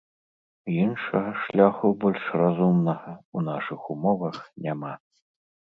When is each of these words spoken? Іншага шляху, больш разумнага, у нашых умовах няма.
Іншага 0.83 1.33
шляху, 1.43 1.93
больш 2.05 2.23
разумнага, 2.43 3.17
у 3.39 3.45
нашых 3.53 3.81
умовах 3.97 4.43
няма. 4.69 4.93